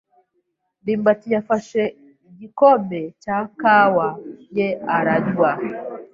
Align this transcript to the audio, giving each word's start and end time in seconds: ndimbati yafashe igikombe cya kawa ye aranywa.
ndimbati 0.81 1.27
yafashe 1.35 1.81
igikombe 2.29 2.99
cya 3.23 3.37
kawa 3.59 4.07
ye 4.57 4.67
aranywa. 4.95 5.51